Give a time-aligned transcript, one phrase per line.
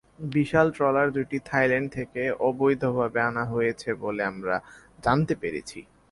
[0.31, 4.55] বিশাল trawler দুটি Thailand থেকে অবৈধভাবে আনা হয়েছে বলে আমরা
[5.03, 5.79] জানতে পেরেছি।